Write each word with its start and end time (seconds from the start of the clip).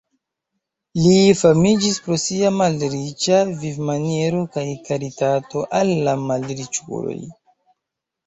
Li 0.99 1.17
famiĝis 1.41 1.97
pro 2.05 2.15
sia 2.21 2.49
malriĉa 2.61 3.41
vivmaniero 3.65 4.41
kaj 4.55 4.65
karitato 4.87 5.63
al 5.81 5.91
la 6.09 6.15
malriĉuloj. 6.23 7.19